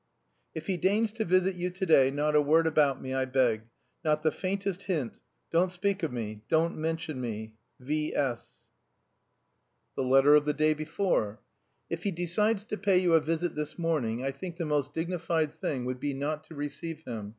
[0.55, 3.69] "If he deigns to visit you to day, not a word about me, I beg.
[4.03, 5.19] Not the faintest hint.
[5.51, 7.53] Don't speak of me, don't mention me.
[7.79, 8.15] V.
[8.15, 8.71] S."
[9.95, 11.39] The letter of the day before:
[11.87, 15.53] "If he decides to pay you a visit this morning, I think the most dignified
[15.53, 17.29] thing would be not to receive him.